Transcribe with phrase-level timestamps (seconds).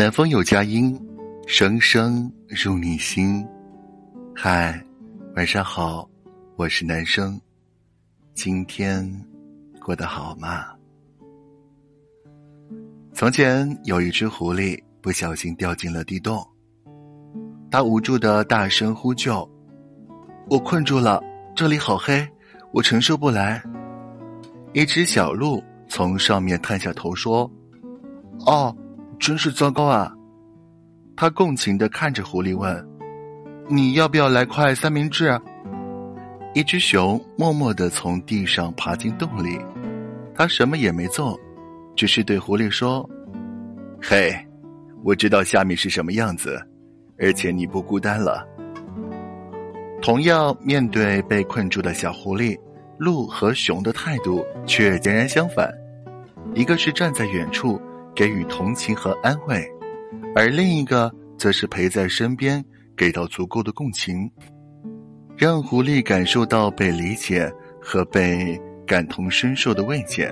[0.00, 0.98] 南风有佳音，
[1.46, 3.46] 声声入你心。
[4.34, 4.82] 嗨，
[5.36, 6.08] 晚上好，
[6.56, 7.38] 我是男生。
[8.32, 9.06] 今天
[9.78, 10.68] 过得好吗？
[13.12, 16.42] 从前有一只狐狸不小心掉进了地洞，
[17.70, 19.46] 它无助的大声呼救
[20.48, 21.22] ：“我困住了，
[21.54, 22.26] 这里好黑，
[22.72, 23.62] 我承受不来。”
[24.72, 27.42] 一只小鹿从上面探下头说
[28.48, 28.74] ：“哦。”
[29.20, 30.10] 真是糟糕啊！
[31.14, 32.88] 他共情的看着狐狸问
[33.68, 35.38] ：“你要不要来块三明治？”
[36.54, 39.60] 一只熊默默的从地上爬进洞里，
[40.34, 41.38] 他什么也没做，
[41.94, 43.08] 只是对狐狸说
[44.02, 44.34] ：“嘿，
[45.04, 46.58] 我知道下面是什么样子，
[47.18, 48.42] 而且你不孤单了。”
[50.00, 52.58] 同样面对被困住的小狐狸，
[52.96, 55.70] 鹿和熊的态度却截然相反，
[56.54, 57.78] 一个是站在远处。
[58.20, 59.66] 给予同情和安慰，
[60.36, 62.62] 而另一个则是陪在身边，
[62.94, 64.30] 给到足够的共情，
[65.38, 70.30] 让狐狸感受到被理解和被感同身受的慰藉。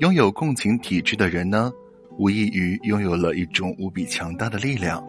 [0.00, 1.72] 拥有共情体质的人呢，
[2.18, 5.02] 无异于拥有了一种无比强大的力量，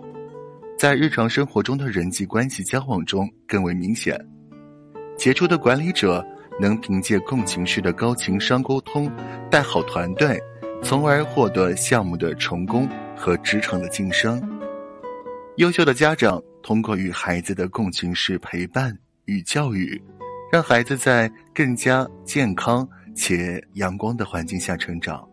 [0.80, 4.18] 在日常生活中的人际关系交往中更为明显。
[5.18, 6.26] 杰出的管理者
[6.62, 9.12] 能凭借共情式的高情商沟通，
[9.52, 10.42] 带好团队。
[10.84, 14.42] 从而获得项目的成功和职场的晋升。
[15.58, 20.02] 优秀的家长通过与孩子的共情式陪伴与教育，
[20.52, 25.28] 让孩子在更加健康且阳光的环境下成长。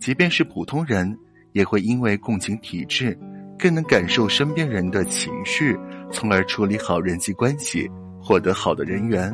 [0.00, 1.16] 即便是普通人，
[1.52, 3.16] 也会因为共情体质，
[3.58, 5.78] 更能感受身边人的情绪，
[6.10, 7.88] 从而处理好人际关系，
[8.20, 9.32] 获得好的人缘。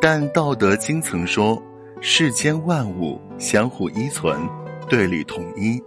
[0.00, 1.60] 但《道德经》曾说。
[2.00, 4.40] 世间万物相互依存，
[4.88, 5.82] 对立统一。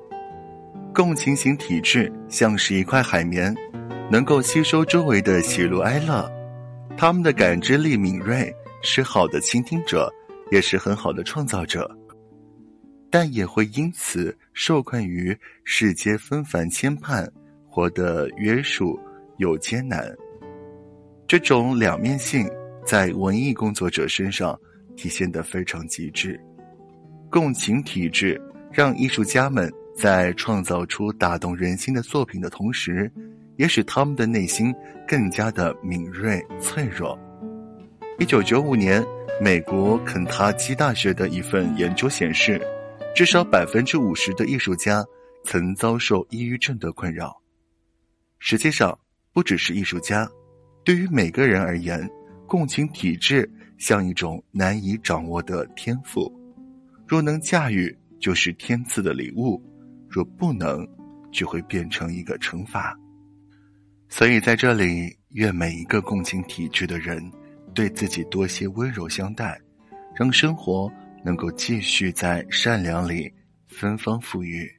[0.94, 3.56] 共情型体质像是一块海绵，
[4.10, 6.30] 能够吸收周围的喜怒哀乐。
[6.98, 10.12] 他们的感知力敏锐，是好的倾听者，
[10.52, 11.90] 也是很好的创造者。
[13.10, 17.26] 但也会因此受困于世间纷繁牵绊，
[17.66, 19.00] 活得约束
[19.38, 20.14] 又艰难。
[21.26, 22.50] 这种两面性，
[22.86, 24.60] 在文艺工作者身上。
[24.96, 26.40] 体现得非常极致，
[27.30, 28.40] 共情体质
[28.72, 33.12] 让艺术家们在创造出打动人心的作品的同时，
[33.58, 34.74] 也使他们的内心
[35.08, 37.18] 更加的敏锐脆弱。
[38.20, 39.04] 一九九五年，
[39.42, 42.62] 美国肯塔基大学的一份研究显示，
[43.16, 45.04] 至少百分之五十的艺术家
[45.44, 47.36] 曾遭受抑郁症的困扰。
[48.40, 48.98] 实际上，
[49.34, 50.30] 不只是艺术家，
[50.84, 52.10] 对于每个人而言，
[52.46, 53.50] 共情体质。
[53.82, 56.32] 像一种难以掌握的天赋，
[57.08, 59.60] 若能驾驭，就是天赐的礼物；
[60.08, 60.88] 若不能，
[61.32, 62.96] 就会变成一个惩罚。
[64.08, 67.20] 所以在这里，愿每一个共情体质的人，
[67.74, 69.60] 对自己多些温柔相待，
[70.14, 70.88] 让生活
[71.26, 73.34] 能够继续在善良里
[73.68, 74.72] 芬芳馥郁。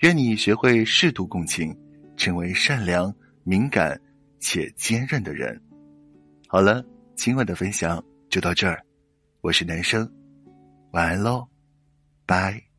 [0.00, 1.72] 愿你学会适度共情，
[2.16, 3.96] 成为善良、敏感
[4.40, 5.62] 且坚韧的人。
[6.48, 6.84] 好了。
[7.22, 8.82] 今晚的分享就到这儿，
[9.42, 10.10] 我是男生，
[10.92, 11.46] 晚安喽，
[12.24, 12.69] 拜。